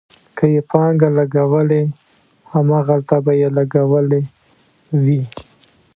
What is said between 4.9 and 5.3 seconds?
وي.